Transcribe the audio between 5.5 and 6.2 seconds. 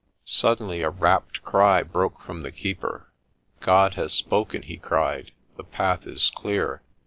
"The path